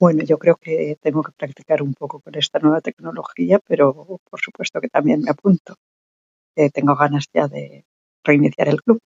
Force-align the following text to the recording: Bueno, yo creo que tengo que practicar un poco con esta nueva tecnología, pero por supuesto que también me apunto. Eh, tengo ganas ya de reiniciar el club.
Bueno, 0.00 0.24
yo 0.24 0.38
creo 0.38 0.56
que 0.56 0.96
tengo 1.02 1.22
que 1.22 1.32
practicar 1.32 1.82
un 1.82 1.92
poco 1.92 2.20
con 2.20 2.34
esta 2.34 2.58
nueva 2.58 2.80
tecnología, 2.80 3.58
pero 3.58 3.92
por 4.30 4.40
supuesto 4.40 4.80
que 4.80 4.88
también 4.88 5.20
me 5.20 5.30
apunto. 5.30 5.74
Eh, 6.56 6.70
tengo 6.70 6.96
ganas 6.96 7.26
ya 7.34 7.48
de 7.48 7.84
reiniciar 8.24 8.68
el 8.68 8.82
club. 8.82 9.00